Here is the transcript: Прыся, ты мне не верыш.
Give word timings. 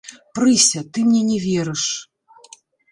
Прыся, 0.39 0.83
ты 0.95 1.03
мне 1.11 1.21
не 1.29 1.37
верыш. 1.47 1.83